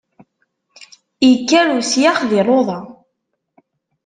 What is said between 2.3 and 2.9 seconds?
luḍa.